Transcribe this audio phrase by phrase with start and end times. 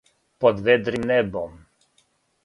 [0.39, 1.67] Под ведрим небом?